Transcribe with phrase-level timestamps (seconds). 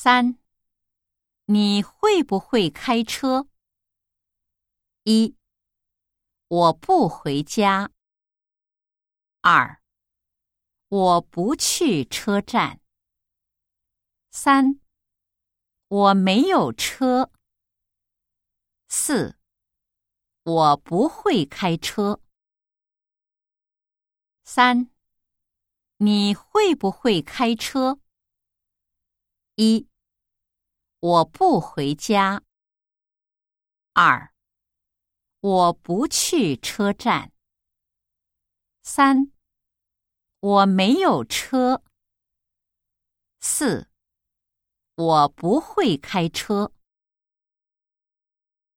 [0.00, 0.38] 三，
[1.46, 3.48] 你会不会开车？
[5.02, 5.34] 一，
[6.46, 7.90] 我不回家。
[9.40, 9.82] 二，
[10.86, 12.80] 我不去车站。
[14.30, 14.78] 三，
[15.88, 17.32] 我没有车。
[18.86, 19.36] 四，
[20.44, 22.20] 我不会开车。
[24.44, 24.92] 三，
[25.96, 27.98] 你会不会开车？
[29.56, 29.87] 一，
[31.00, 32.42] 我不回家。
[33.92, 34.34] 二，
[35.38, 37.32] 我不去车站。
[38.82, 39.30] 三，
[40.40, 41.84] 我没有车。
[43.38, 43.88] 四，
[44.96, 46.72] 我不会开车。